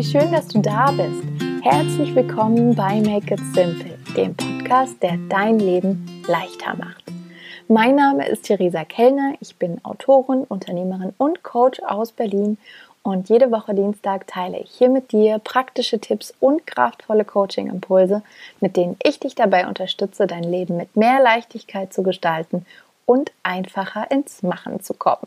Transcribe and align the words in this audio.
wie 0.00 0.04
schön, 0.04 0.32
dass 0.32 0.48
du 0.48 0.60
da 0.60 0.90
bist. 0.92 1.22
Herzlich 1.62 2.14
willkommen 2.14 2.74
bei 2.74 3.02
Make 3.02 3.34
It 3.34 3.40
Simple, 3.52 3.98
dem 4.16 4.34
Podcast, 4.34 4.94
der 5.02 5.18
dein 5.28 5.58
Leben 5.58 6.22
leichter 6.26 6.74
macht. 6.74 7.04
Mein 7.68 7.96
Name 7.96 8.26
ist 8.26 8.44
Theresa 8.44 8.86
Kellner, 8.86 9.34
ich 9.40 9.56
bin 9.56 9.78
Autorin, 9.84 10.44
Unternehmerin 10.44 11.12
und 11.18 11.42
Coach 11.42 11.82
aus 11.82 12.12
Berlin 12.12 12.56
und 13.02 13.28
jede 13.28 13.50
Woche 13.50 13.74
Dienstag 13.74 14.26
teile 14.26 14.60
ich 14.60 14.70
hier 14.70 14.88
mit 14.88 15.12
dir 15.12 15.38
praktische 15.38 15.98
Tipps 15.98 16.32
und 16.40 16.66
kraftvolle 16.66 17.26
Coaching-Impulse, 17.26 18.22
mit 18.60 18.78
denen 18.78 18.96
ich 19.02 19.20
dich 19.20 19.34
dabei 19.34 19.68
unterstütze, 19.68 20.26
dein 20.26 20.44
Leben 20.44 20.78
mit 20.78 20.96
mehr 20.96 21.20
Leichtigkeit 21.22 21.92
zu 21.92 22.02
gestalten 22.02 22.64
und 23.04 23.32
einfacher 23.42 24.10
ins 24.10 24.42
Machen 24.42 24.80
zu 24.80 24.94
kommen. 24.94 25.26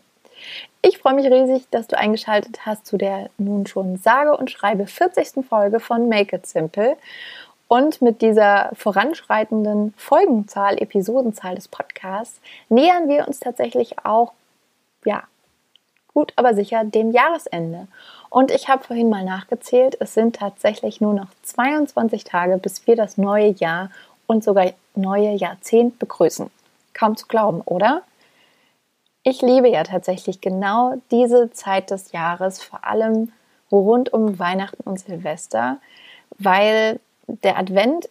Ich 0.81 0.97
freue 0.97 1.13
mich 1.13 1.25
riesig, 1.25 1.69
dass 1.71 1.87
du 1.87 1.97
eingeschaltet 1.97 2.65
hast 2.65 2.85
zu 2.85 2.97
der 2.97 3.29
nun 3.37 3.65
schon 3.65 3.97
sage 3.97 4.35
und 4.35 4.51
schreibe 4.51 4.85
40. 4.85 5.45
Folge 5.47 5.79
von 5.79 6.09
Make 6.09 6.35
It 6.35 6.45
Simple. 6.45 6.97
Und 7.67 8.01
mit 8.01 8.21
dieser 8.21 8.69
voranschreitenden 8.73 9.93
Folgenzahl, 9.97 10.77
Episodenzahl 10.81 11.55
des 11.55 11.67
Podcasts 11.67 12.39
nähern 12.69 13.07
wir 13.07 13.27
uns 13.27 13.39
tatsächlich 13.39 14.05
auch, 14.05 14.33
ja, 15.05 15.23
gut, 16.13 16.33
aber 16.35 16.53
sicher 16.53 16.83
dem 16.83 17.11
Jahresende. 17.11 17.87
Und 18.29 18.51
ich 18.51 18.67
habe 18.67 18.83
vorhin 18.83 19.09
mal 19.09 19.23
nachgezählt, 19.23 19.97
es 19.99 20.13
sind 20.13 20.35
tatsächlich 20.35 21.01
nur 21.01 21.13
noch 21.13 21.29
22 21.43 22.23
Tage, 22.23 22.57
bis 22.57 22.85
wir 22.87 22.95
das 22.95 23.17
neue 23.17 23.49
Jahr 23.49 23.89
und 24.27 24.43
sogar 24.43 24.71
neue 24.95 25.31
Jahrzehnt 25.31 25.99
begrüßen. 25.99 26.51
Kaum 26.93 27.17
zu 27.17 27.27
glauben, 27.27 27.61
oder? 27.61 28.03
Ich 29.23 29.41
liebe 29.41 29.69
ja 29.69 29.83
tatsächlich 29.83 30.41
genau 30.41 30.95
diese 31.09 31.49
Zeit 31.51 31.91
des 31.91 32.11
Jahres, 32.11 32.61
vor 32.61 32.85
allem 32.85 33.31
rund 33.71 34.11
um 34.11 34.37
Weihnachten 34.37 34.83
und 34.83 34.99
Silvester, 34.99 35.77
weil 36.37 36.99
der 37.27 37.57
Advent, 37.57 38.09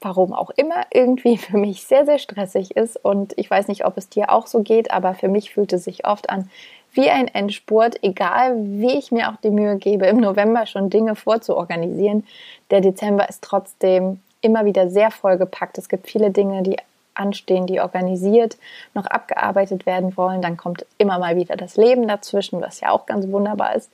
warum 0.00 0.34
auch 0.34 0.50
immer, 0.50 0.84
irgendwie 0.92 1.38
für 1.38 1.56
mich 1.56 1.84
sehr, 1.84 2.04
sehr 2.04 2.18
stressig 2.18 2.76
ist. 2.76 3.02
Und 3.02 3.32
ich 3.38 3.50
weiß 3.50 3.68
nicht, 3.68 3.86
ob 3.86 3.96
es 3.96 4.10
dir 4.10 4.30
auch 4.30 4.46
so 4.46 4.62
geht, 4.62 4.90
aber 4.90 5.14
für 5.14 5.28
mich 5.28 5.54
fühlt 5.54 5.72
es 5.72 5.84
sich 5.84 6.06
oft 6.06 6.28
an 6.28 6.50
wie 6.92 7.08
ein 7.08 7.28
Endspurt, 7.28 8.02
egal 8.02 8.56
wie 8.58 8.98
ich 8.98 9.12
mir 9.12 9.30
auch 9.30 9.36
die 9.36 9.50
Mühe 9.50 9.76
gebe, 9.76 10.06
im 10.06 10.18
November 10.18 10.66
schon 10.66 10.90
Dinge 10.90 11.14
vorzuorganisieren. 11.14 12.26
Der 12.70 12.80
Dezember 12.80 13.28
ist 13.28 13.42
trotzdem 13.42 14.20
immer 14.40 14.64
wieder 14.64 14.90
sehr 14.90 15.10
vollgepackt. 15.10 15.78
Es 15.78 15.88
gibt 15.88 16.08
viele 16.08 16.30
Dinge, 16.30 16.62
die 16.62 16.76
anstehen, 17.20 17.66
die 17.66 17.80
organisiert 17.80 18.56
noch 18.94 19.06
abgearbeitet 19.06 19.86
werden 19.86 20.16
wollen. 20.16 20.42
Dann 20.42 20.56
kommt 20.56 20.86
immer 20.98 21.18
mal 21.18 21.36
wieder 21.36 21.56
das 21.56 21.76
Leben 21.76 22.08
dazwischen, 22.08 22.60
was 22.60 22.80
ja 22.80 22.90
auch 22.90 23.06
ganz 23.06 23.28
wunderbar 23.28 23.76
ist. 23.76 23.90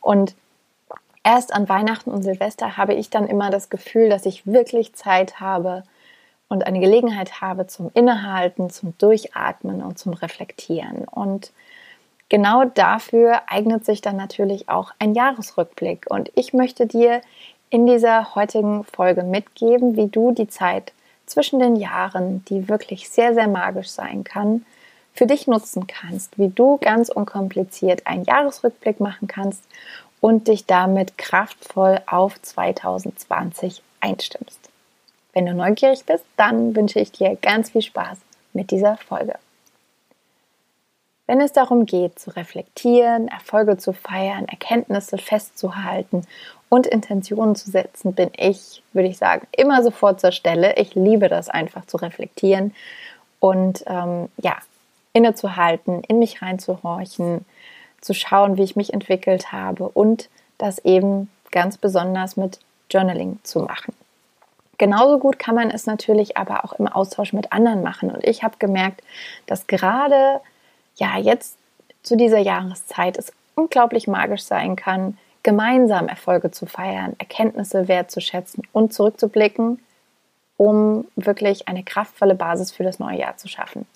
Und 0.00 0.34
erst 1.24 1.52
an 1.52 1.68
Weihnachten 1.68 2.10
und 2.10 2.22
Silvester 2.22 2.76
habe 2.76 2.94
ich 2.94 3.10
dann 3.10 3.26
immer 3.26 3.50
das 3.50 3.68
Gefühl, 3.68 4.08
dass 4.08 4.24
ich 4.24 4.46
wirklich 4.46 4.94
Zeit 4.94 5.40
habe 5.40 5.82
und 6.48 6.66
eine 6.66 6.80
Gelegenheit 6.80 7.40
habe 7.40 7.66
zum 7.66 7.90
Innehalten, 7.92 8.70
zum 8.70 8.96
Durchatmen 8.96 9.82
und 9.82 9.98
zum 9.98 10.14
Reflektieren. 10.14 11.04
Und 11.04 11.52
genau 12.28 12.64
dafür 12.64 13.42
eignet 13.46 13.84
sich 13.84 14.00
dann 14.00 14.16
natürlich 14.16 14.68
auch 14.68 14.92
ein 14.98 15.14
Jahresrückblick. 15.14 16.06
Und 16.08 16.30
ich 16.34 16.54
möchte 16.54 16.86
dir 16.86 17.20
in 17.70 17.86
dieser 17.86 18.34
heutigen 18.34 18.84
Folge 18.84 19.22
mitgeben, 19.22 19.96
wie 19.96 20.08
du 20.08 20.32
die 20.32 20.48
Zeit 20.48 20.92
zwischen 21.28 21.58
den 21.58 21.76
Jahren, 21.76 22.44
die 22.46 22.68
wirklich 22.68 23.08
sehr, 23.08 23.34
sehr 23.34 23.48
magisch 23.48 23.88
sein 23.88 24.24
kann, 24.24 24.64
für 25.14 25.26
dich 25.26 25.46
nutzen 25.46 25.86
kannst, 25.86 26.38
wie 26.38 26.48
du 26.48 26.78
ganz 26.78 27.08
unkompliziert 27.08 28.06
einen 28.06 28.24
Jahresrückblick 28.24 29.00
machen 29.00 29.26
kannst 29.26 29.64
und 30.20 30.48
dich 30.48 30.66
damit 30.66 31.18
kraftvoll 31.18 32.00
auf 32.06 32.40
2020 32.40 33.82
einstimmst. 34.00 34.58
Wenn 35.32 35.46
du 35.46 35.54
neugierig 35.54 36.04
bist, 36.04 36.24
dann 36.36 36.74
wünsche 36.74 37.00
ich 37.00 37.12
dir 37.12 37.36
ganz 37.40 37.70
viel 37.70 37.82
Spaß 37.82 38.18
mit 38.52 38.70
dieser 38.70 38.96
Folge. 38.96 39.34
Wenn 41.28 41.42
es 41.42 41.52
darum 41.52 41.84
geht, 41.84 42.18
zu 42.18 42.30
reflektieren, 42.30 43.28
Erfolge 43.28 43.76
zu 43.76 43.92
feiern, 43.92 44.48
Erkenntnisse 44.48 45.18
festzuhalten 45.18 46.22
und 46.70 46.86
Intentionen 46.86 47.54
zu 47.54 47.70
setzen, 47.70 48.14
bin 48.14 48.30
ich, 48.34 48.82
würde 48.94 49.10
ich 49.10 49.18
sagen, 49.18 49.46
immer 49.52 49.82
sofort 49.82 50.22
zur 50.22 50.32
Stelle. 50.32 50.76
Ich 50.76 50.94
liebe 50.94 51.28
das 51.28 51.50
einfach 51.50 51.84
zu 51.84 51.98
reflektieren 51.98 52.74
und 53.40 53.84
ähm, 53.86 54.30
ja, 54.38 54.56
innezuhalten, 55.12 56.02
in 56.08 56.18
mich 56.18 56.40
reinzuhorchen, 56.40 57.44
zu 58.00 58.14
schauen, 58.14 58.56
wie 58.56 58.64
ich 58.64 58.74
mich 58.74 58.94
entwickelt 58.94 59.52
habe 59.52 59.86
und 59.86 60.30
das 60.56 60.78
eben 60.78 61.30
ganz 61.50 61.76
besonders 61.76 62.38
mit 62.38 62.58
Journaling 62.90 63.38
zu 63.42 63.60
machen. 63.60 63.92
Genauso 64.78 65.18
gut 65.18 65.38
kann 65.38 65.56
man 65.56 65.70
es 65.70 65.84
natürlich 65.84 66.38
aber 66.38 66.64
auch 66.64 66.72
im 66.72 66.88
Austausch 66.88 67.34
mit 67.34 67.52
anderen 67.52 67.82
machen. 67.82 68.10
Und 68.10 68.26
ich 68.26 68.42
habe 68.42 68.54
gemerkt, 68.58 69.02
dass 69.46 69.66
gerade 69.66 70.40
ja 70.98 71.18
jetzt 71.18 71.56
zu 72.02 72.16
dieser 72.16 72.38
Jahreszeit 72.38 73.16
es 73.18 73.32
unglaublich 73.54 74.06
magisch 74.06 74.42
sein 74.42 74.76
kann, 74.76 75.18
gemeinsam 75.42 76.08
Erfolge 76.08 76.50
zu 76.50 76.66
feiern, 76.66 77.14
Erkenntnisse 77.18 77.88
wertzuschätzen 77.88 78.62
und 78.72 78.92
zurückzublicken, 78.92 79.80
um 80.56 81.06
wirklich 81.16 81.68
eine 81.68 81.84
kraftvolle 81.84 82.34
Basis 82.34 82.72
für 82.72 82.82
das 82.82 82.98
neue 82.98 83.18
Jahr 83.18 83.36
zu 83.36 83.48
schaffen. 83.48 83.86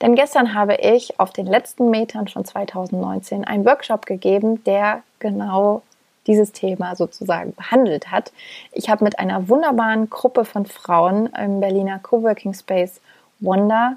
Denn 0.00 0.14
gestern 0.14 0.54
habe 0.54 0.76
ich 0.76 1.18
auf 1.18 1.32
den 1.32 1.46
letzten 1.46 1.90
Metern 1.90 2.28
von 2.28 2.44
2019 2.44 3.44
einen 3.44 3.64
Workshop 3.64 4.06
gegeben, 4.06 4.62
der 4.64 5.02
genau 5.18 5.82
dieses 6.26 6.52
Thema 6.52 6.94
sozusagen 6.94 7.54
behandelt 7.54 8.10
hat. 8.10 8.32
Ich 8.72 8.88
habe 8.88 9.04
mit 9.04 9.18
einer 9.18 9.48
wunderbaren 9.48 10.08
Gruppe 10.08 10.44
von 10.44 10.66
Frauen 10.66 11.26
im 11.34 11.60
Berliner 11.60 11.98
Coworking 11.98 12.54
Space 12.54 13.00
Wonder 13.40 13.96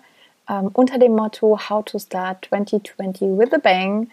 ähm, 0.49 0.69
unter 0.73 0.97
dem 0.97 1.15
Motto 1.15 1.57
How 1.69 1.83
to 1.85 1.99
Start 1.99 2.45
2020 2.45 3.37
with 3.37 3.53
a 3.53 3.57
Bang 3.57 4.09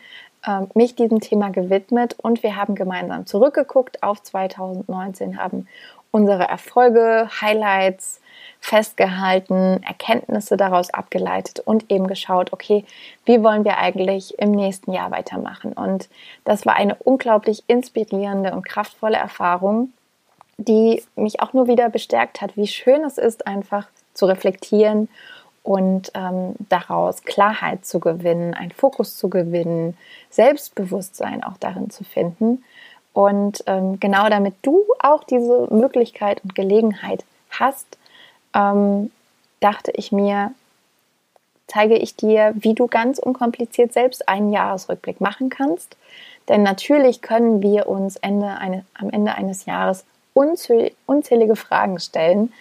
ähm, 0.47 0.69
mich 0.75 0.95
diesem 0.95 1.21
Thema 1.21 1.51
gewidmet 1.51 2.17
und 2.21 2.43
wir 2.43 2.57
haben 2.57 2.75
gemeinsam 2.75 3.27
zurückgeguckt 3.27 4.03
auf 4.03 4.23
2019, 4.23 5.39
haben 5.39 5.69
unsere 6.11 6.45
Erfolge, 6.45 7.29
Highlights 7.41 8.21
festgehalten, 8.61 9.83
Erkenntnisse 9.83 10.57
daraus 10.57 10.91
abgeleitet 10.91 11.61
und 11.61 11.91
eben 11.91 12.07
geschaut, 12.07 12.53
okay, 12.53 12.85
wie 13.25 13.43
wollen 13.43 13.65
wir 13.65 13.79
eigentlich 13.79 14.39
im 14.39 14.53
nächsten 14.53 14.93
Jahr 14.93 15.11
weitermachen? 15.11 15.73
Und 15.73 16.09
das 16.45 16.65
war 16.67 16.77
eine 16.77 16.95
unglaublich 16.97 17.65
inspirierende 17.67 18.53
und 18.53 18.65
kraftvolle 18.65 19.17
Erfahrung, 19.17 19.93
die 20.59 21.03
mich 21.17 21.41
auch 21.41 21.53
nur 21.55 21.67
wieder 21.67 21.89
bestärkt 21.89 22.41
hat, 22.41 22.57
wie 22.57 22.67
schön 22.67 23.03
es 23.05 23.19
ist, 23.19 23.47
einfach 23.47 23.89
zu 24.15 24.27
reflektieren 24.27 25.09
und 25.63 26.11
ähm, 26.15 26.55
daraus 26.69 27.23
Klarheit 27.23 27.87
zu 27.87 28.01
gewinnen, 28.01 28.55
einen 28.55 28.73
Fokus 28.73 29.17
zu 29.17 29.31
gewinnen, 29.31 29.97
Selbstbewusstsein 30.31 31.45
auch 31.45 31.57
darin 31.59 31.91
zu 31.91 32.05
finden. 32.05 32.65
Und 33.13 33.63
ähm, 33.67 34.01
genau 34.01 34.29
damit 34.29 34.55
du 34.63 34.85
auch 35.01 35.25
diese 35.25 35.69
Möglichkeit 35.71 36.43
und 36.43 36.55
Gelegenheit 36.55 37.25
hast, 37.51 37.99
ähm, 38.55 39.11
dachte 39.61 39.93
ich 39.95 40.13
mir, 40.13 40.53
zeige 41.69 41.97
ich 41.97 42.17
dir, 42.17 42.53
wie 42.57 42.75
du 42.75 42.87
ganz 42.87 43.19
unkompliziert 43.19 43.93
selbst 43.93 44.29
einen 44.29 44.53
Jahresrückblick 44.53 45.21
machen 45.21 45.49
kannst. 45.49 45.97
Denn 46.49 46.63
natürlich 46.63 47.23
können 47.23 47.63
wir 47.63 47.87
uns 47.87 48.17
Ende 48.17 48.49
eine, 48.59 48.85
am 48.95 49.11
Ende 49.11 49.35
eines 49.35 49.65
Jahres 49.65 50.05
unzählige 50.35 51.57
Fragen 51.57 52.01
stellen, 52.01 52.53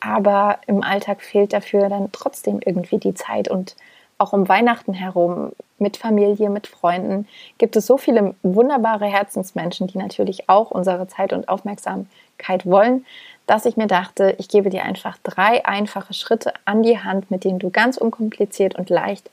aber 0.00 0.58
im 0.66 0.82
Alltag 0.82 1.22
fehlt 1.22 1.52
dafür 1.52 1.88
dann 1.88 2.10
trotzdem 2.12 2.60
irgendwie 2.64 2.98
die 2.98 3.14
Zeit 3.14 3.48
und 3.48 3.76
auch 4.18 4.32
um 4.34 4.48
Weihnachten 4.48 4.92
herum 4.92 5.52
mit 5.78 5.96
Familie, 5.96 6.50
mit 6.50 6.66
Freunden 6.66 7.26
gibt 7.56 7.74
es 7.76 7.86
so 7.86 7.96
viele 7.96 8.34
wunderbare 8.42 9.06
Herzensmenschen, 9.06 9.86
die 9.86 9.96
natürlich 9.96 10.48
auch 10.48 10.70
unsere 10.70 11.08
Zeit 11.08 11.32
und 11.32 11.48
Aufmerksamkeit 11.48 12.66
wollen, 12.66 13.06
dass 13.46 13.64
ich 13.64 13.76
mir 13.76 13.86
dachte, 13.86 14.34
ich 14.38 14.48
gebe 14.48 14.68
dir 14.68 14.84
einfach 14.84 15.16
drei 15.22 15.64
einfache 15.64 16.12
Schritte 16.12 16.52
an 16.66 16.82
die 16.82 16.98
Hand, 16.98 17.30
mit 17.30 17.44
denen 17.44 17.58
du 17.58 17.70
ganz 17.70 17.96
unkompliziert 17.96 18.74
und 18.76 18.90
leicht 18.90 19.30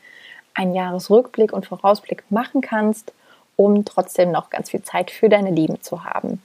einen 0.53 0.73
Jahresrückblick 0.73 1.53
und 1.53 1.65
Vorausblick 1.65 2.23
machen 2.29 2.61
kannst, 2.61 3.13
um 3.57 3.83
trotzdem 3.85 4.31
noch 4.31 4.49
ganz 4.49 4.71
viel 4.71 4.81
Zeit 4.81 5.11
für 5.11 5.29
deine 5.29 5.51
Lieben 5.51 5.81
zu 5.81 6.05
haben. 6.05 6.41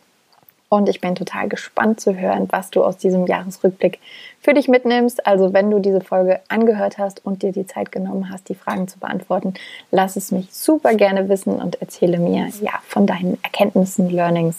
Und 0.72 0.88
ich 0.88 1.02
bin 1.02 1.14
total 1.14 1.50
gespannt 1.50 2.00
zu 2.00 2.16
hören, 2.16 2.48
was 2.50 2.70
du 2.70 2.82
aus 2.82 2.96
diesem 2.96 3.26
Jahresrückblick 3.26 3.98
für 4.40 4.54
dich 4.54 4.68
mitnimmst. 4.68 5.26
Also 5.26 5.52
wenn 5.52 5.70
du 5.70 5.80
diese 5.80 6.00
Folge 6.00 6.40
angehört 6.48 6.96
hast 6.96 7.26
und 7.26 7.42
dir 7.42 7.52
die 7.52 7.66
Zeit 7.66 7.92
genommen 7.92 8.30
hast, 8.32 8.48
die 8.48 8.54
Fragen 8.54 8.88
zu 8.88 8.98
beantworten, 8.98 9.52
lass 9.90 10.16
es 10.16 10.32
mich 10.32 10.50
super 10.50 10.94
gerne 10.94 11.28
wissen 11.28 11.60
und 11.60 11.82
erzähle 11.82 12.18
mir 12.18 12.48
ja 12.62 12.72
von 12.86 13.06
deinen 13.06 13.38
Erkenntnissen, 13.42 14.08
Learnings 14.08 14.56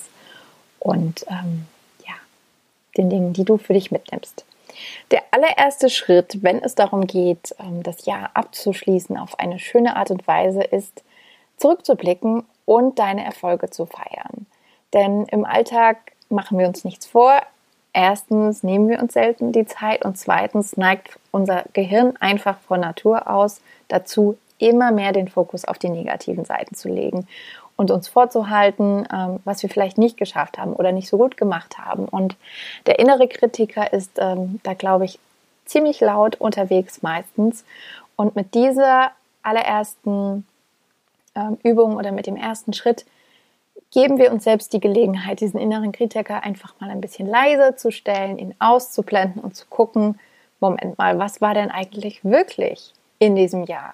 und 0.77 1.25
ähm, 1.31 1.65
ja, 2.05 2.13
den 2.95 3.09
Dingen, 3.09 3.33
die 3.33 3.43
du 3.43 3.57
für 3.57 3.73
dich 3.73 3.89
mitnimmst. 3.89 4.45
Der 5.09 5.23
allererste 5.31 5.89
Schritt, 5.89 6.43
wenn 6.43 6.61
es 6.61 6.75
darum 6.75 7.07
geht, 7.07 7.55
ähm, 7.57 7.81
das 7.81 8.05
Jahr 8.05 8.29
abzuschließen 8.35 9.17
auf 9.17 9.39
eine 9.39 9.57
schöne 9.57 9.95
Art 9.95 10.11
und 10.11 10.27
Weise, 10.27 10.61
ist 10.61 11.03
zurückzublicken 11.57 12.43
und 12.65 12.99
deine 12.99 13.25
Erfolge 13.25 13.71
zu 13.71 13.87
feiern. 13.87 14.45
Denn 14.93 15.25
im 15.25 15.45
Alltag 15.45 15.97
machen 16.29 16.57
wir 16.57 16.67
uns 16.67 16.83
nichts 16.83 17.05
vor. 17.05 17.41
Erstens 17.93 18.63
nehmen 18.63 18.89
wir 18.89 18.99
uns 18.99 19.13
selten 19.13 19.51
die 19.51 19.65
Zeit 19.65 20.03
und 20.03 20.17
zweitens 20.17 20.77
neigt 20.77 21.19
unser 21.31 21.63
Gehirn 21.73 22.15
einfach 22.19 22.59
von 22.59 22.79
Natur 22.79 23.29
aus 23.29 23.61
dazu, 23.87 24.37
immer 24.57 24.91
mehr 24.91 25.11
den 25.11 25.27
Fokus 25.27 25.65
auf 25.65 25.77
die 25.77 25.89
negativen 25.89 26.45
Seiten 26.45 26.75
zu 26.75 26.89
legen 26.89 27.27
und 27.75 27.91
uns 27.91 28.07
vorzuhalten, 28.07 29.07
ähm, 29.11 29.39
was 29.45 29.61
wir 29.61 29.69
vielleicht 29.69 29.97
nicht 29.97 30.17
geschafft 30.17 30.57
haben 30.57 30.73
oder 30.73 30.91
nicht 30.91 31.09
so 31.09 31.17
gut 31.17 31.37
gemacht 31.37 31.77
haben. 31.77 32.05
Und 32.05 32.35
der 32.85 32.99
innere 32.99 33.27
Kritiker 33.27 33.91
ist 33.93 34.11
ähm, 34.17 34.59
da, 34.63 34.73
glaube 34.73 35.05
ich, 35.05 35.19
ziemlich 35.65 35.99
laut 35.99 36.35
unterwegs 36.35 37.01
meistens. 37.01 37.65
Und 38.15 38.35
mit 38.35 38.53
dieser 38.53 39.11
allerersten 39.41 40.45
ähm, 41.35 41.57
Übung 41.63 41.95
oder 41.95 42.11
mit 42.11 42.27
dem 42.27 42.35
ersten 42.35 42.73
Schritt 42.73 43.05
geben 43.93 44.17
wir 44.17 44.31
uns 44.31 44.43
selbst 44.43 44.73
die 44.73 44.79
Gelegenheit, 44.79 45.39
diesen 45.39 45.59
inneren 45.59 45.91
Kritiker 45.91 46.43
einfach 46.43 46.73
mal 46.79 46.89
ein 46.89 46.99
bisschen 46.99 47.27
leiser 47.27 47.77
zu 47.77 47.91
stellen, 47.91 48.39
ihn 48.39 48.55
auszublenden 48.57 49.41
und 49.41 49.55
zu 49.55 49.67
gucken, 49.67 50.19
Moment 50.59 50.97
mal, 50.97 51.19
was 51.19 51.41
war 51.41 51.53
denn 51.53 51.69
eigentlich 51.69 52.25
wirklich 52.25 52.93
in 53.19 53.35
diesem 53.35 53.65
Jahr? 53.65 53.93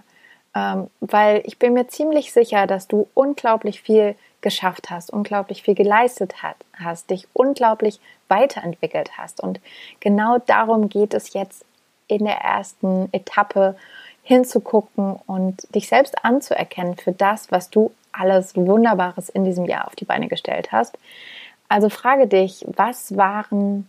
Ähm, 0.55 0.87
weil 1.01 1.41
ich 1.45 1.59
bin 1.59 1.73
mir 1.73 1.87
ziemlich 1.87 2.31
sicher, 2.31 2.65
dass 2.65 2.87
du 2.87 3.07
unglaublich 3.13 3.81
viel 3.81 4.15
geschafft 4.41 4.89
hast, 4.89 5.11
unglaublich 5.11 5.63
viel 5.63 5.75
geleistet 5.75 6.41
hat, 6.43 6.55
hast, 6.73 7.09
dich 7.09 7.27
unglaublich 7.33 7.99
weiterentwickelt 8.29 9.17
hast. 9.17 9.41
Und 9.41 9.59
genau 9.99 10.37
darum 10.37 10.87
geht 10.87 11.13
es 11.13 11.33
jetzt 11.33 11.65
in 12.07 12.23
der 12.23 12.37
ersten 12.37 13.09
Etappe 13.11 13.75
hinzugucken 14.23 15.19
und 15.27 15.73
dich 15.75 15.89
selbst 15.89 16.23
anzuerkennen 16.23 16.95
für 16.95 17.11
das, 17.11 17.51
was 17.51 17.69
du 17.69 17.91
alles 18.19 18.55
Wunderbares 18.55 19.29
in 19.29 19.43
diesem 19.43 19.65
Jahr 19.65 19.87
auf 19.87 19.95
die 19.95 20.05
Beine 20.05 20.27
gestellt 20.27 20.71
hast. 20.71 20.97
Also 21.67 21.89
frage 21.89 22.27
dich, 22.27 22.65
was 22.67 23.15
waren 23.15 23.87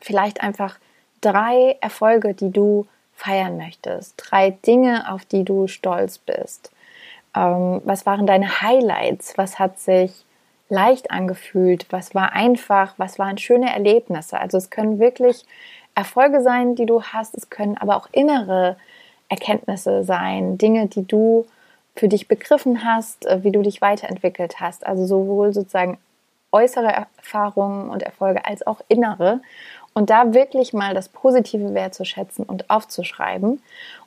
vielleicht 0.00 0.42
einfach 0.42 0.78
drei 1.20 1.76
Erfolge, 1.80 2.34
die 2.34 2.50
du 2.50 2.86
feiern 3.14 3.56
möchtest, 3.56 4.14
drei 4.16 4.50
Dinge, 4.50 5.12
auf 5.12 5.24
die 5.24 5.44
du 5.44 5.66
stolz 5.66 6.18
bist. 6.18 6.70
Ähm, 7.34 7.82
was 7.84 8.06
waren 8.06 8.26
deine 8.26 8.62
Highlights? 8.62 9.36
Was 9.36 9.58
hat 9.58 9.80
sich 9.80 10.24
leicht 10.68 11.10
angefühlt? 11.10 11.86
Was 11.90 12.14
war 12.14 12.32
einfach? 12.32 12.94
Was 12.96 13.18
waren 13.18 13.38
schöne 13.38 13.72
Erlebnisse? 13.72 14.38
Also 14.38 14.58
es 14.58 14.70
können 14.70 15.00
wirklich 15.00 15.44
Erfolge 15.94 16.42
sein, 16.42 16.76
die 16.76 16.86
du 16.86 17.02
hast. 17.02 17.34
Es 17.34 17.50
können 17.50 17.76
aber 17.76 17.96
auch 17.96 18.08
innere 18.12 18.76
Erkenntnisse 19.28 20.04
sein, 20.04 20.56
Dinge, 20.56 20.86
die 20.86 21.06
du 21.06 21.46
für 21.98 22.08
dich 22.08 22.28
begriffen 22.28 22.84
hast, 22.84 23.26
äh, 23.26 23.42
wie 23.42 23.50
du 23.50 23.62
dich 23.62 23.80
weiterentwickelt 23.80 24.60
hast. 24.60 24.86
Also 24.86 25.06
sowohl 25.06 25.52
sozusagen 25.52 25.98
äußere 26.52 27.06
Erfahrungen 27.18 27.90
und 27.90 28.02
Erfolge 28.02 28.44
als 28.44 28.66
auch 28.66 28.80
innere. 28.88 29.40
Und 29.94 30.10
da 30.10 30.32
wirklich 30.32 30.72
mal 30.72 30.94
das 30.94 31.08
Positive 31.08 31.74
wertzuschätzen 31.74 32.44
und 32.44 32.70
aufzuschreiben. 32.70 33.60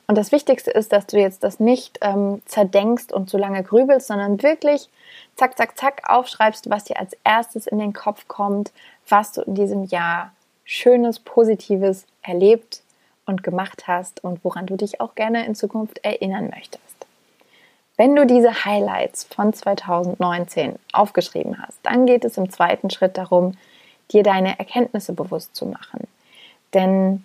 Und 0.06 0.18
das 0.18 0.32
Wichtigste 0.32 0.70
ist, 0.70 0.92
dass 0.92 1.06
du 1.06 1.18
jetzt 1.18 1.44
das 1.44 1.60
nicht 1.60 1.98
ähm, 2.00 2.40
zerdenkst 2.46 3.12
und 3.12 3.28
zu 3.28 3.36
lange 3.36 3.62
grübelst, 3.62 4.06
sondern 4.06 4.42
wirklich 4.42 4.88
zack, 5.36 5.56
zack, 5.56 5.78
zack 5.78 6.02
aufschreibst, 6.08 6.70
was 6.70 6.84
dir 6.84 6.98
als 6.98 7.16
erstes 7.24 7.66
in 7.66 7.78
den 7.78 7.92
Kopf 7.92 8.26
kommt, 8.26 8.72
was 9.08 9.32
du 9.32 9.42
in 9.42 9.54
diesem 9.54 9.84
Jahr 9.84 10.32
Schönes, 10.64 11.18
Positives 11.18 12.06
erlebt 12.22 12.82
und 13.26 13.42
gemacht 13.42 13.86
hast 13.86 14.24
und 14.24 14.44
woran 14.44 14.66
du 14.66 14.76
dich 14.76 15.00
auch 15.00 15.14
gerne 15.14 15.44
in 15.44 15.54
Zukunft 15.54 15.98
erinnern 16.04 16.50
möchtest. 16.50 16.91
Wenn 17.96 18.16
du 18.16 18.26
diese 18.26 18.64
Highlights 18.64 19.24
von 19.24 19.52
2019 19.52 20.78
aufgeschrieben 20.92 21.60
hast, 21.60 21.78
dann 21.82 22.06
geht 22.06 22.24
es 22.24 22.38
im 22.38 22.50
zweiten 22.50 22.90
Schritt 22.90 23.18
darum, 23.18 23.56
dir 24.10 24.22
deine 24.22 24.58
Erkenntnisse 24.58 25.12
bewusst 25.12 25.54
zu 25.54 25.66
machen. 25.66 26.06
Denn 26.74 27.24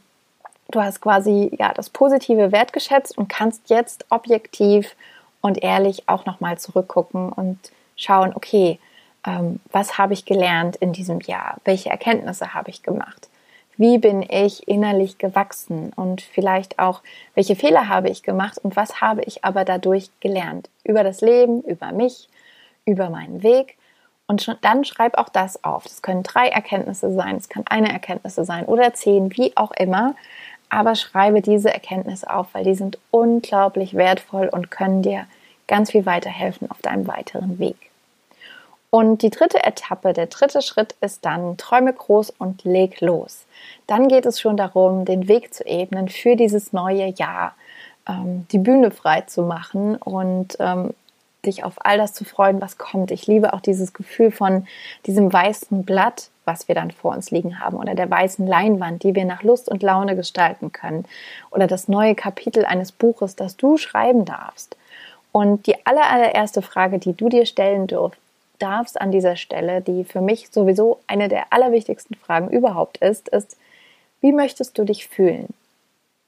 du 0.69 0.81
hast 0.81 1.01
quasi 1.01 1.49
ja 1.57 1.73
das 1.73 1.89
Positive 1.89 2.51
wertgeschätzt 2.51 3.17
und 3.17 3.29
kannst 3.29 3.69
jetzt 3.69 4.05
objektiv 4.09 4.95
und 5.41 5.63
ehrlich 5.63 6.09
auch 6.09 6.25
nochmal 6.25 6.57
zurückgucken 6.57 7.31
und 7.31 7.59
schauen, 7.95 8.33
okay, 8.35 8.79
ähm, 9.25 9.59
was 9.71 9.97
habe 9.97 10.13
ich 10.13 10.25
gelernt 10.25 10.75
in 10.77 10.93
diesem 10.93 11.21
Jahr? 11.21 11.57
Welche 11.63 11.89
Erkenntnisse 11.89 12.53
habe 12.53 12.69
ich 12.69 12.83
gemacht? 12.83 13.29
Wie 13.77 13.99
bin 13.99 14.23
ich 14.23 14.67
innerlich 14.67 15.19
gewachsen? 15.19 15.91
Und 15.95 16.21
vielleicht 16.21 16.79
auch, 16.79 17.01
welche 17.35 17.55
Fehler 17.55 17.87
habe 17.87 18.09
ich 18.09 18.23
gemacht 18.23 18.57
und 18.61 18.75
was 18.75 19.01
habe 19.01 19.21
ich 19.21 19.45
aber 19.45 19.65
dadurch 19.65 20.09
gelernt? 20.19 20.69
Über 20.83 21.03
das 21.03 21.21
Leben, 21.21 21.61
über 21.61 21.91
mich, 21.91 22.27
über 22.85 23.09
meinen 23.09 23.43
Weg. 23.43 23.77
Und 24.25 24.57
dann 24.61 24.83
schreib 24.83 25.17
auch 25.17 25.29
das 25.29 25.63
auf. 25.63 25.83
Das 25.83 26.01
können 26.01 26.23
drei 26.23 26.47
Erkenntnisse 26.49 27.13
sein, 27.13 27.37
es 27.37 27.49
kann 27.49 27.63
eine 27.67 27.91
Erkenntnis 27.91 28.35
sein 28.35 28.65
oder 28.65 28.93
zehn, 28.93 29.35
wie 29.37 29.55
auch 29.55 29.71
immer. 29.71 30.15
Aber 30.69 30.95
schreibe 30.95 31.41
diese 31.41 31.73
Erkenntnisse 31.73 32.29
auf, 32.29 32.47
weil 32.53 32.65
die 32.65 32.75
sind 32.75 32.97
unglaublich 33.11 33.93
wertvoll 33.93 34.49
und 34.49 34.69
können 34.71 35.01
dir 35.01 35.27
ganz 35.67 35.91
viel 35.91 36.05
weiterhelfen 36.05 36.69
auf 36.69 36.81
deinem 36.81 37.07
weiteren 37.07 37.59
Weg. 37.59 37.86
Und 38.89 39.21
die 39.21 39.29
dritte 39.29 39.63
Etappe, 39.63 40.13
der 40.13 40.27
dritte 40.27 40.61
Schritt 40.61 40.95
ist 41.01 41.25
dann, 41.25 41.57
träume 41.57 41.91
groß 41.91 42.29
und 42.31 42.63
leg 42.63 43.01
los. 43.01 43.45
Dann 43.85 44.07
geht 44.07 44.25
es 44.25 44.39
schon 44.39 44.55
darum, 44.55 45.03
den 45.03 45.27
Weg 45.27 45.53
zu 45.53 45.65
ebnen 45.65 46.07
für 46.07 46.35
dieses 46.35 46.71
neue 46.71 47.07
Jahr, 47.07 47.53
ähm, 48.07 48.47
die 48.51 48.59
Bühne 48.59 48.91
frei 48.91 49.21
zu 49.21 49.41
machen 49.43 49.97
und 49.97 50.55
ähm, 50.59 50.93
dich 51.45 51.63
auf 51.63 51.73
all 51.79 51.97
das 51.97 52.13
zu 52.13 52.23
freuen, 52.23 52.61
was 52.61 52.77
kommt. 52.77 53.11
Ich 53.11 53.27
liebe 53.27 53.53
auch 53.53 53.61
dieses 53.61 53.93
Gefühl 53.93 54.31
von 54.31 54.67
diesem 55.05 55.31
weißen 55.31 55.83
Blatt, 55.83 56.29
was 56.45 56.67
wir 56.67 56.75
dann 56.75 56.91
vor 56.91 57.13
uns 57.13 57.29
liegen 57.29 57.59
haben, 57.59 57.77
oder 57.77 57.93
der 57.93 58.09
weißen 58.09 58.47
Leinwand, 58.47 59.03
die 59.03 59.15
wir 59.15 59.25
nach 59.25 59.43
Lust 59.43 59.69
und 59.69 59.83
Laune 59.83 60.15
gestalten 60.15 60.71
können, 60.71 61.05
oder 61.51 61.67
das 61.67 61.87
neue 61.87 62.15
Kapitel 62.15 62.65
eines 62.65 62.91
Buches, 62.93 63.35
das 63.35 63.57
du 63.57 63.77
schreiben 63.77 64.23
darfst. 64.23 64.77
Und 65.33 65.67
die 65.67 65.85
allererste 65.85 66.61
Frage, 66.61 66.99
die 66.99 67.13
du 67.13 67.27
dir 67.29 67.45
stellen 67.45 67.87
darfst 68.59 68.99
an 68.99 69.11
dieser 69.11 69.35
Stelle, 69.35 69.81
die 69.81 70.03
für 70.03 70.21
mich 70.21 70.49
sowieso 70.51 70.99
eine 71.07 71.27
der 71.27 71.53
allerwichtigsten 71.53 72.15
Fragen 72.15 72.49
überhaupt 72.49 72.97
ist, 72.97 73.29
ist, 73.29 73.57
wie 74.21 74.31
möchtest 74.31 74.77
du 74.77 74.83
dich 74.83 75.07
fühlen? 75.07 75.47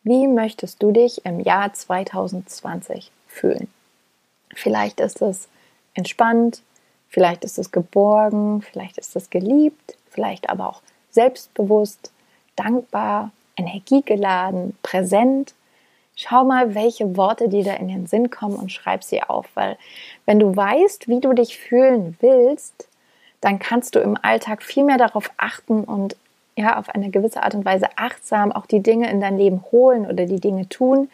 Wie 0.04 0.28
möchtest 0.28 0.82
du 0.82 0.92
dich 0.92 1.26
im 1.26 1.40
Jahr 1.40 1.74
2020 1.74 3.12
fühlen? 3.28 3.68
Vielleicht 4.56 5.00
ist 5.00 5.22
es 5.22 5.50
entspannt, 5.94 6.62
vielleicht 7.08 7.44
ist 7.44 7.60
es 7.60 7.72
geborgen, 7.72 8.62
vielleicht 8.62 8.98
ist 8.98 9.16
es 9.16 9.30
geliebt, 9.30 9.98
vielleicht 10.10 10.50
aber 10.50 10.70
auch 10.70 10.82
selbstbewusst, 11.10 12.12
dankbar, 12.56 13.32
energiegeladen, 13.58 14.78
präsent. 14.84 15.54
Schau 16.22 16.44
mal, 16.44 16.76
welche 16.76 17.16
Worte 17.16 17.48
dir 17.48 17.64
da 17.64 17.76
in 17.76 17.88
den 17.88 18.06
Sinn 18.06 18.30
kommen 18.30 18.58
und 18.58 18.74
schreib 18.74 19.06
sie 19.06 19.24
auf, 19.24 19.48
weil 19.54 19.78
wenn 20.26 20.38
du 20.38 20.54
weißt, 20.54 21.08
wie 21.08 21.22
du 21.22 21.32
dich 21.32 21.58
fühlen 21.58 22.18
willst, 22.20 22.90
dann 23.40 23.58
kannst 23.58 23.96
du 23.96 24.00
im 24.00 24.18
Alltag 24.22 24.62
viel 24.62 24.84
mehr 24.84 24.98
darauf 24.98 25.32
achten 25.38 25.86
und 25.86 26.18
ja, 26.58 26.78
auf 26.78 26.90
eine 26.90 27.10
gewisse 27.10 27.42
Art 27.42 27.56
und 27.56 27.64
Weise 27.64 27.88
achtsam 27.96 28.52
auch 28.52 28.66
die 28.66 28.82
Dinge 28.82 29.10
in 29.10 29.22
dein 29.22 29.38
Leben 29.38 29.64
holen 29.72 30.06
oder 30.06 30.26
die 30.26 30.42
Dinge 30.42 30.68
tun, 30.68 31.10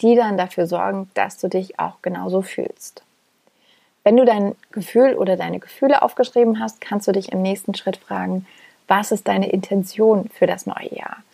die 0.00 0.14
dann 0.14 0.38
dafür 0.38 0.68
sorgen, 0.68 1.10
dass 1.14 1.36
du 1.38 1.48
dich 1.48 1.80
auch 1.80 2.00
genauso 2.00 2.40
fühlst. 2.40 3.02
Wenn 4.04 4.16
du 4.16 4.24
dein 4.24 4.54
Gefühl 4.70 5.14
oder 5.14 5.36
deine 5.36 5.58
Gefühle 5.58 6.00
aufgeschrieben 6.00 6.60
hast, 6.60 6.80
kannst 6.80 7.08
du 7.08 7.12
dich 7.12 7.32
im 7.32 7.42
nächsten 7.42 7.74
Schritt 7.74 7.96
fragen, 7.96 8.46
was 8.86 9.10
ist 9.10 9.26
deine 9.26 9.50
Intention 9.50 10.30
für 10.32 10.46
das 10.46 10.64
neue 10.64 10.94
Jahr? 10.94 11.24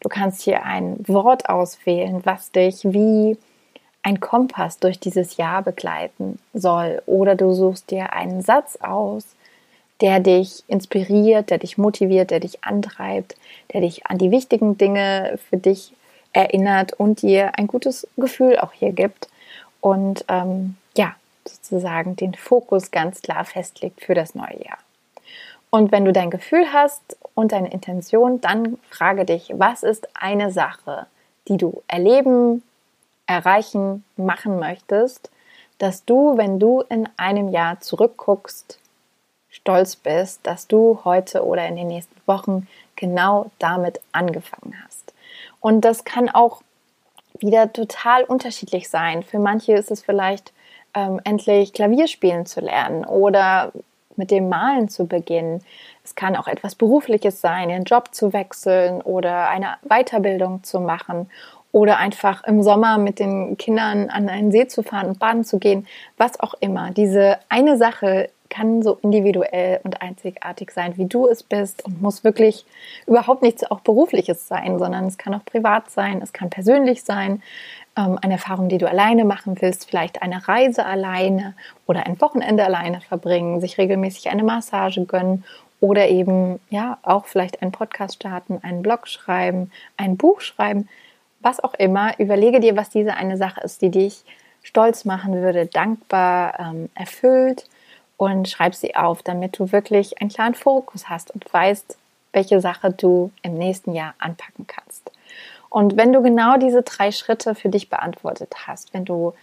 Du 0.00 0.08
kannst 0.08 0.42
hier 0.42 0.64
ein 0.64 0.96
Wort 1.08 1.48
auswählen, 1.48 2.20
was 2.24 2.52
dich 2.52 2.84
wie 2.84 3.38
ein 4.02 4.20
Kompass 4.20 4.78
durch 4.78 5.00
dieses 5.00 5.36
Jahr 5.36 5.62
begleiten 5.62 6.38
soll. 6.54 7.02
Oder 7.06 7.34
du 7.34 7.52
suchst 7.52 7.90
dir 7.90 8.12
einen 8.12 8.40
Satz 8.40 8.76
aus, 8.76 9.26
der 10.00 10.20
dich 10.20 10.62
inspiriert, 10.68 11.50
der 11.50 11.58
dich 11.58 11.78
motiviert, 11.78 12.30
der 12.30 12.40
dich 12.40 12.62
antreibt, 12.64 13.34
der 13.72 13.80
dich 13.80 14.06
an 14.06 14.18
die 14.18 14.30
wichtigen 14.30 14.78
Dinge 14.78 15.38
für 15.48 15.56
dich 15.56 15.92
erinnert 16.32 16.92
und 16.92 17.22
dir 17.22 17.58
ein 17.58 17.66
gutes 17.66 18.06
Gefühl 18.16 18.58
auch 18.58 18.72
hier 18.72 18.92
gibt 18.92 19.28
und 19.80 20.24
ähm, 20.28 20.76
ja, 20.96 21.14
sozusagen 21.48 22.14
den 22.16 22.34
Fokus 22.34 22.90
ganz 22.90 23.22
klar 23.22 23.44
festlegt 23.44 24.02
für 24.02 24.14
das 24.14 24.34
neue 24.34 24.62
Jahr. 24.64 24.78
Und 25.70 25.92
wenn 25.92 26.04
du 26.04 26.12
dein 26.12 26.30
Gefühl 26.30 26.72
hast 26.72 27.16
und 27.36 27.52
deine 27.52 27.70
Intention, 27.70 28.40
dann 28.40 28.78
frage 28.90 29.24
dich, 29.24 29.52
was 29.54 29.84
ist 29.84 30.08
eine 30.14 30.50
Sache, 30.50 31.06
die 31.46 31.58
du 31.58 31.82
erleben, 31.86 32.64
erreichen, 33.26 34.04
machen 34.16 34.58
möchtest, 34.58 35.30
dass 35.78 36.04
du, 36.04 36.38
wenn 36.38 36.58
du 36.58 36.80
in 36.88 37.08
einem 37.18 37.48
Jahr 37.48 37.78
zurückguckst, 37.78 38.80
stolz 39.50 39.96
bist, 39.96 40.46
dass 40.46 40.66
du 40.66 41.00
heute 41.04 41.44
oder 41.44 41.68
in 41.68 41.76
den 41.76 41.88
nächsten 41.88 42.16
Wochen 42.26 42.66
genau 42.96 43.50
damit 43.58 44.00
angefangen 44.12 44.74
hast. 44.84 45.12
Und 45.60 45.82
das 45.82 46.04
kann 46.04 46.30
auch 46.30 46.62
wieder 47.38 47.70
total 47.70 48.24
unterschiedlich 48.24 48.88
sein. 48.88 49.22
Für 49.22 49.38
manche 49.38 49.74
ist 49.74 49.90
es 49.90 50.02
vielleicht 50.02 50.54
ähm, 50.94 51.20
endlich 51.24 51.74
Klavier 51.74 52.08
spielen 52.08 52.46
zu 52.46 52.60
lernen 52.60 53.04
oder 53.04 53.72
mit 54.16 54.30
dem 54.30 54.48
Malen 54.48 54.88
zu 54.88 55.06
beginnen. 55.06 55.62
Es 56.06 56.14
kann 56.14 56.36
auch 56.36 56.46
etwas 56.46 56.76
Berufliches 56.76 57.40
sein, 57.40 57.68
ihren 57.68 57.82
Job 57.82 58.14
zu 58.14 58.32
wechseln 58.32 59.02
oder 59.02 59.48
eine 59.48 59.74
Weiterbildung 59.82 60.62
zu 60.62 60.78
machen 60.78 61.28
oder 61.72 61.98
einfach 61.98 62.44
im 62.44 62.62
Sommer 62.62 62.96
mit 62.96 63.18
den 63.18 63.56
Kindern 63.56 64.08
an 64.08 64.28
einen 64.28 64.52
See 64.52 64.68
zu 64.68 64.84
fahren 64.84 65.08
und 65.08 65.18
baden 65.18 65.44
zu 65.44 65.58
gehen, 65.58 65.84
was 66.16 66.38
auch 66.38 66.54
immer. 66.60 66.92
Diese 66.92 67.38
eine 67.48 67.76
Sache 67.76 68.30
kann 68.48 68.82
so 68.82 69.00
individuell 69.02 69.80
und 69.82 70.00
einzigartig 70.00 70.70
sein, 70.70 70.96
wie 70.96 71.06
du 71.06 71.26
es 71.26 71.42
bist 71.42 71.84
und 71.84 72.00
muss 72.00 72.22
wirklich 72.22 72.64
überhaupt 73.08 73.42
nichts 73.42 73.68
auch 73.68 73.80
berufliches 73.80 74.46
sein, 74.46 74.78
sondern 74.78 75.06
es 75.06 75.18
kann 75.18 75.34
auch 75.34 75.44
privat 75.44 75.90
sein, 75.90 76.22
es 76.22 76.32
kann 76.32 76.50
persönlich 76.50 77.02
sein, 77.02 77.42
ähm, 77.96 78.16
eine 78.22 78.34
Erfahrung, 78.34 78.68
die 78.68 78.78
du 78.78 78.88
alleine 78.88 79.24
machen 79.24 79.56
willst, 79.60 79.88
vielleicht 79.88 80.22
eine 80.22 80.46
Reise 80.46 80.86
alleine 80.86 81.54
oder 81.86 82.06
ein 82.06 82.20
Wochenende 82.20 82.64
alleine 82.64 83.00
verbringen, 83.00 83.60
sich 83.60 83.76
regelmäßig 83.76 84.30
eine 84.30 84.44
Massage 84.44 85.04
gönnen 85.04 85.44
oder 85.80 86.08
eben 86.08 86.60
ja 86.70 86.98
auch 87.02 87.26
vielleicht 87.26 87.62
einen 87.62 87.72
Podcast 87.72 88.16
starten, 88.16 88.60
einen 88.62 88.82
Blog 88.82 89.08
schreiben, 89.08 89.70
ein 89.96 90.16
Buch 90.16 90.40
schreiben, 90.40 90.88
was 91.40 91.62
auch 91.62 91.74
immer. 91.74 92.18
Überlege 92.18 92.60
dir, 92.60 92.76
was 92.76 92.90
diese 92.90 93.14
eine 93.14 93.36
Sache 93.36 93.60
ist, 93.60 93.82
die 93.82 93.90
dich 93.90 94.24
stolz 94.62 95.04
machen 95.04 95.34
würde, 95.34 95.66
dankbar, 95.66 96.58
ähm, 96.58 96.88
erfüllt 96.94 97.68
und 98.16 98.48
schreib 98.48 98.74
sie 98.74 98.96
auf, 98.96 99.22
damit 99.22 99.58
du 99.58 99.70
wirklich 99.70 100.20
einen 100.20 100.30
klaren 100.30 100.54
Fokus 100.54 101.08
hast 101.08 101.30
und 101.30 101.52
weißt, 101.52 101.96
welche 102.32 102.60
Sache 102.60 102.90
du 102.90 103.30
im 103.42 103.54
nächsten 103.54 103.94
Jahr 103.94 104.14
anpacken 104.18 104.66
kannst. 104.66 105.10
Und 105.68 105.96
wenn 105.96 106.12
du 106.12 106.22
genau 106.22 106.56
diese 106.56 106.82
drei 106.82 107.12
Schritte 107.12 107.54
für 107.54 107.68
dich 107.68 107.90
beantwortet 107.90 108.54
hast, 108.66 108.94
wenn 108.94 109.04
du 109.04 109.34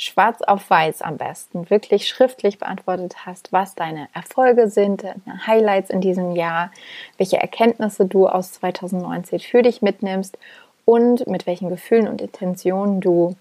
schwarz 0.00 0.40
auf 0.40 0.70
weiß 0.70 1.02
am 1.02 1.18
besten 1.18 1.68
wirklich 1.68 2.08
schriftlich 2.08 2.58
beantwortet 2.58 3.26
hast, 3.26 3.52
was 3.52 3.74
deine 3.74 4.08
Erfolge 4.14 4.68
sind, 4.68 5.04
deine 5.04 5.46
Highlights 5.46 5.90
in 5.90 6.00
diesem 6.00 6.34
Jahr, 6.34 6.70
welche 7.18 7.36
Erkenntnisse 7.36 8.06
du 8.06 8.26
aus 8.26 8.52
2019 8.52 9.40
für 9.40 9.62
dich 9.62 9.82
mitnimmst 9.82 10.38
und 10.86 11.26
mit 11.26 11.46
welchen 11.46 11.68
Gefühlen 11.68 12.08
und 12.08 12.22
Intentionen 12.22 13.02
du 13.02 13.36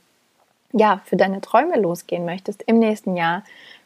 ja 0.74 1.02
für 1.06 1.16
deine 1.16 1.40
Träume 1.40 1.80
losgehen 1.80 2.26
möchtest. 2.26 2.62
Im 2.64 2.80
nächsten 2.80 3.16
Jahr, 3.16 3.44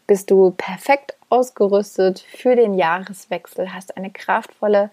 bist 0.08 0.32
du 0.32 0.52
perfekt 0.58 1.16
ausgerüstet 1.30 2.20
für 2.20 2.56
den 2.56 2.74
Jahreswechsel, 2.74 3.74
hast 3.74 3.96
eine 3.96 4.10
kraftvolle 4.10 4.90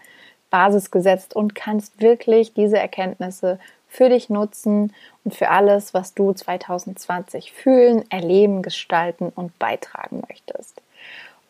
Basis 0.50 0.90
gesetzt 0.90 1.34
und 1.34 1.54
kannst 1.54 2.00
wirklich 2.00 2.52
diese 2.52 2.78
Erkenntnisse 2.78 3.58
für 3.90 4.08
dich 4.08 4.30
nutzen 4.30 4.94
und 5.24 5.34
für 5.34 5.50
alles, 5.50 5.92
was 5.92 6.14
du 6.14 6.32
2020 6.32 7.52
fühlen, 7.52 8.04
erleben, 8.10 8.62
gestalten 8.62 9.30
und 9.34 9.58
beitragen 9.58 10.22
möchtest. 10.28 10.80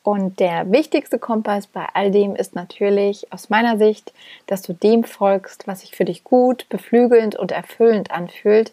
Und 0.02 0.40
der 0.40 0.72
wichtigste 0.72 1.18
Kompass 1.18 1.66
bei 1.66 1.86
all 1.92 2.10
dem 2.10 2.34
ist 2.34 2.54
natürlich 2.54 3.30
aus 3.32 3.50
meiner 3.50 3.76
Sicht, 3.76 4.12
dass 4.46 4.62
du 4.62 4.72
dem 4.72 5.04
folgst, 5.04 5.66
was 5.66 5.82
sich 5.82 5.94
für 5.94 6.06
dich 6.06 6.24
gut, 6.24 6.66
beflügelnd 6.70 7.36
und 7.36 7.52
erfüllend 7.52 8.10
anfühlt 8.10 8.72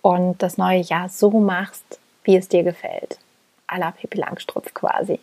und 0.00 0.40
das 0.42 0.56
neue 0.56 0.80
Jahr 0.80 1.08
so 1.08 1.30
machst, 1.30 1.98
wie 2.24 2.36
es 2.36 2.48
dir 2.48 2.62
gefällt 2.62 3.18
à 3.70 3.78
la 3.78 3.90
Pippi 3.92 4.18
Langstrumpf 4.18 4.74
quasi. 4.74 5.20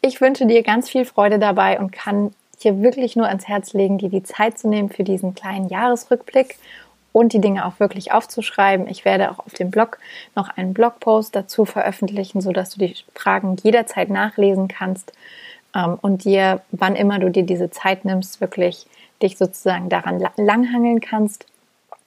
Ich 0.00 0.20
wünsche 0.20 0.46
dir 0.46 0.62
ganz 0.62 0.90
viel 0.90 1.04
Freude 1.04 1.38
dabei 1.38 1.78
und 1.78 1.92
kann 1.92 2.34
dir 2.62 2.82
wirklich 2.82 3.16
nur 3.16 3.26
ans 3.26 3.46
Herz 3.46 3.72
legen, 3.72 3.98
dir 3.98 4.08
die 4.08 4.22
Zeit 4.22 4.58
zu 4.58 4.68
nehmen 4.68 4.90
für 4.90 5.04
diesen 5.04 5.34
kleinen 5.34 5.68
Jahresrückblick 5.68 6.56
und 7.14 7.32
die 7.32 7.40
Dinge 7.40 7.64
auch 7.64 7.78
wirklich 7.78 8.12
aufzuschreiben. 8.12 8.88
Ich 8.88 9.04
werde 9.04 9.30
auch 9.30 9.38
auf 9.38 9.54
dem 9.54 9.70
Blog 9.70 9.98
noch 10.34 10.48
einen 10.48 10.74
Blogpost 10.74 11.34
dazu 11.34 11.64
veröffentlichen, 11.64 12.40
sodass 12.40 12.70
du 12.70 12.80
die 12.80 12.96
Fragen 13.14 13.56
jederzeit 13.62 14.10
nachlesen 14.10 14.66
kannst 14.66 15.12
ähm, 15.76 15.96
und 16.02 16.24
dir, 16.24 16.60
wann 16.72 16.96
immer 16.96 17.20
du 17.20 17.30
dir 17.30 17.44
diese 17.44 17.70
Zeit 17.70 18.04
nimmst, 18.04 18.40
wirklich 18.40 18.86
dich 19.22 19.38
sozusagen 19.38 19.88
daran 19.88 20.20
langhangeln 20.36 21.00
kannst. 21.00 21.46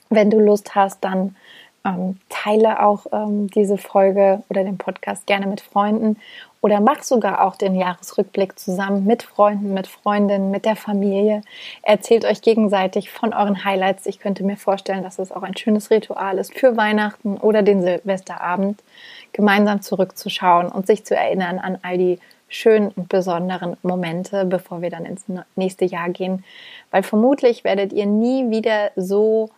Wenn 0.10 0.30
du 0.30 0.42
Lust 0.42 0.76
hast, 0.76 1.02
dann 1.06 1.38
ähm, 1.86 2.20
teile 2.28 2.84
auch 2.84 3.06
ähm, 3.14 3.50
diese 3.50 3.78
Folge 3.78 4.44
oder 4.50 4.66
den 4.66 4.78
Podcast 4.78 5.26
gerne 5.26 5.48
mit 5.48 5.62
Freunden 5.62 6.18
oder 6.62 6.80
mach 6.80 7.04
sogar 7.04 7.44
auch 7.44 7.56
den 7.56 7.76
Jahresrückblick 7.76 8.58
zusammen 8.58 9.06
mit 9.06 9.24
Freunden, 9.24 9.74
mit 9.74 9.88
Freundinnen, 9.88 10.52
mit 10.52 10.66
der 10.66 10.76
Familie. 10.76 11.42
Erzählt 11.84 12.26
euch 12.26 12.42
gegenseitig 12.42 13.10
von 13.10 13.34
euren 13.34 13.64
Highlights. 13.64 14.06
Ich 14.06 14.20
könnte 14.20 14.44
mir 14.44 14.58
vorstellen, 14.58 15.04
dass 15.04 15.20
es 15.20 15.32
auch 15.32 15.44
ein 15.44 15.56
schönes 15.56 15.92
Ritual 15.92 16.38
ist 16.38 16.54
für 16.58 16.78
Weihnachten 16.78 17.38
oder 17.38 17.62
den 17.62 17.82
Silvesterabend, 17.82 18.82
gemeinsam 19.34 19.82
zurückzuschauen 19.82 20.70
und 20.70 20.88
sich 20.88 21.06
zu 21.06 21.16
erinnern 21.16 21.60
an 21.60 21.78
all 21.84 21.98
die 21.98 22.20
schönen 22.50 22.90
und 22.96 23.10
besonderen 23.10 23.76
Momente, 23.84 24.46
bevor 24.46 24.82
wir 24.82 24.90
dann 24.90 25.06
ins 25.06 25.26
nächste 25.56 25.86
Jahr 25.86 26.10
gehen. 26.10 26.44
Weil 26.92 27.04
vermutlich 27.04 27.64
werdet 27.64 27.94
ihr 27.94 28.06
nie 28.06 28.50
wieder 28.50 28.92
so 28.96 29.50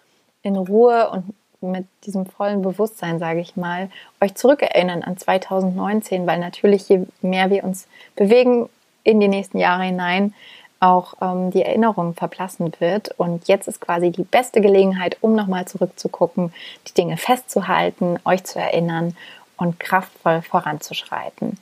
in 0.41 0.55
Ruhe 0.55 1.09
und 1.11 1.33
mit 1.61 1.85
diesem 2.05 2.25
vollen 2.25 2.61
Bewusstsein, 2.61 3.19
sage 3.19 3.41
ich 3.41 3.55
mal, 3.55 3.89
euch 4.21 4.35
zurückerinnern 4.35 5.03
an 5.03 5.17
2019, 5.17 6.25
weil 6.25 6.39
natürlich 6.39 6.87
je 6.87 7.01
mehr 7.21 7.49
wir 7.49 7.63
uns 7.63 7.87
bewegen 8.15 8.69
in 9.03 9.19
die 9.19 9.27
nächsten 9.27 9.57
Jahre 9.57 9.83
hinein, 9.83 10.33
auch 10.79 11.15
ähm, 11.21 11.51
die 11.51 11.63
Erinnerung 11.63 12.13
verblassen 12.13 12.71
wird. 12.79 13.09
Und 13.17 13.47
jetzt 13.47 13.67
ist 13.67 13.81
quasi 13.81 14.11
die 14.11 14.23
beste 14.23 14.61
Gelegenheit, 14.61 15.17
um 15.21 15.35
nochmal 15.35 15.65
zurückzugucken, 15.65 16.53
die 16.87 16.93
Dinge 16.93 17.17
festzuhalten, 17.17 18.17
euch 18.23 18.43
zu 18.45 18.59
erinnern 18.59 19.15
und 19.57 19.79
kraftvoll 19.79 20.41
voranzuschreiten. 20.41 21.57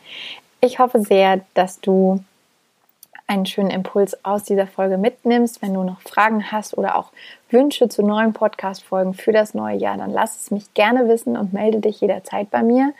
Ich 0.61 0.79
hoffe 0.79 1.01
sehr, 1.01 1.41
dass 1.55 1.79
du 1.79 2.23
einen 3.27 3.45
schönen 3.45 3.69
Impuls 3.69 4.23
aus 4.23 4.43
dieser 4.43 4.67
Folge 4.67 4.97
mitnimmst. 4.97 5.61
Wenn 5.61 5.73
du 5.73 5.83
noch 5.83 6.01
Fragen 6.01 6.51
hast 6.51 6.77
oder 6.77 6.95
auch 6.95 7.11
Wünsche 7.51 7.89
zu 7.89 8.01
neuen 8.01 8.33
Podcast-Folgen 8.33 9.13
für 9.13 9.33
das 9.33 9.53
neue 9.53 9.77
Jahr, 9.77 9.97
dann 9.97 10.11
lass 10.11 10.37
es 10.37 10.51
mich 10.51 10.73
gerne 10.73 11.09
wissen 11.09 11.35
und 11.35 11.51
melde 11.51 11.81
dich 11.81 11.99
jederzeit 11.99 12.49
bei 12.49 12.63
mir. 12.63 12.93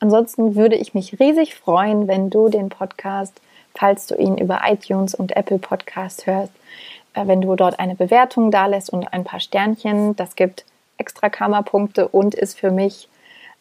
Ansonsten 0.00 0.56
würde 0.56 0.76
ich 0.76 0.94
mich 0.94 1.18
riesig 1.20 1.54
freuen, 1.54 2.08
wenn 2.08 2.28
du 2.28 2.48
den 2.48 2.68
Podcast, 2.68 3.40
falls 3.74 4.06
du 4.08 4.16
ihn 4.16 4.36
über 4.36 4.60
iTunes 4.66 5.14
und 5.14 5.36
Apple 5.36 5.58
Podcast 5.58 6.26
hörst, 6.26 6.52
äh, 7.14 7.26
wenn 7.26 7.40
du 7.40 7.54
dort 7.54 7.78
eine 7.78 7.94
Bewertung 7.94 8.50
da 8.50 8.66
lässt 8.66 8.90
und 8.90 9.12
ein 9.12 9.24
paar 9.24 9.40
Sternchen. 9.40 10.16
Das 10.16 10.34
gibt 10.34 10.64
extra 10.98 11.28
Kammerpunkte 11.28 12.08
und 12.08 12.34
ist 12.34 12.58
für 12.58 12.72
mich 12.72 13.08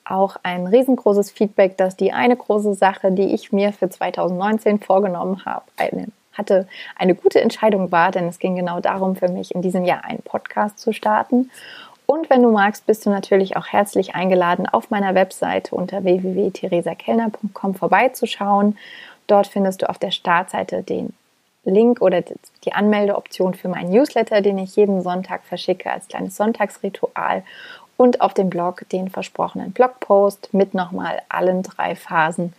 auch 0.09 0.37
ein 0.43 0.67
riesengroßes 0.67 1.31
Feedback, 1.31 1.77
dass 1.77 1.95
die 1.95 2.13
eine 2.13 2.35
große 2.35 2.73
Sache, 2.73 3.11
die 3.11 3.33
ich 3.33 3.51
mir 3.51 3.73
für 3.73 3.89
2019 3.89 4.79
vorgenommen 4.79 5.45
habe, 5.45 5.63
eine, 5.77 6.07
hatte 6.33 6.67
eine 6.95 7.15
gute 7.15 7.41
Entscheidung 7.41 7.91
war, 7.91 8.11
denn 8.11 8.27
es 8.27 8.39
ging 8.39 8.55
genau 8.55 8.79
darum 8.79 9.15
für 9.15 9.29
mich, 9.29 9.53
in 9.53 9.61
diesem 9.61 9.85
Jahr 9.85 10.03
einen 10.03 10.21
Podcast 10.21 10.79
zu 10.79 10.93
starten. 10.93 11.49
Und 12.05 12.29
wenn 12.29 12.41
du 12.41 12.51
magst, 12.51 12.85
bist 12.85 13.05
du 13.05 13.09
natürlich 13.09 13.57
auch 13.57 13.67
herzlich 13.67 14.15
eingeladen, 14.15 14.67
auf 14.67 14.89
meiner 14.89 15.13
Webseite 15.13 15.75
unter 15.75 16.05
www.theresakellner.com 16.05 17.75
vorbeizuschauen. 17.75 18.77
Dort 19.27 19.47
findest 19.47 19.81
du 19.81 19.89
auf 19.89 19.97
der 19.97 20.11
Startseite 20.11 20.83
den 20.83 21.13
Link 21.65 22.01
oder 22.01 22.23
die 22.63 22.71
Anmeldeoption 22.71 23.53
für 23.53 23.67
meinen 23.67 23.91
Newsletter, 23.91 24.39
den 24.41 24.57
ich 24.57 24.77
jeden 24.77 25.01
Sonntag 25.01 25.43
verschicke 25.43 25.91
als 25.91 26.07
kleines 26.07 26.37
Sonntagsritual 26.37 27.43
und 27.97 28.21
auf 28.21 28.33
dem 28.33 28.49
Blog 28.49 28.87
den 28.89 29.09
versprochenen 29.09 29.71
Blogpost 29.71 30.53
mit 30.53 30.73
nochmal 30.73 31.21
allen 31.29 31.63
drei 31.63 31.95
Phasen 31.95 32.53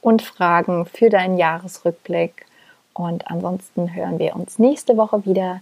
und 0.00 0.22
Fragen 0.22 0.86
für 0.86 1.10
deinen 1.10 1.36
Jahresrückblick. 1.36 2.46
Und 2.94 3.30
ansonsten 3.30 3.94
hören 3.94 4.18
wir 4.18 4.34
uns 4.34 4.58
nächste 4.58 4.96
Woche 4.96 5.24
wieder, 5.24 5.60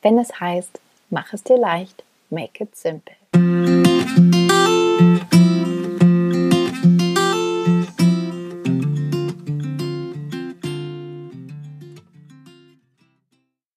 wenn 0.00 0.18
es 0.18 0.40
heißt, 0.40 0.80
mach 1.10 1.32
es 1.32 1.44
dir 1.44 1.58
leicht, 1.58 2.02
make 2.30 2.64
it 2.64 2.74
simple. 2.74 3.21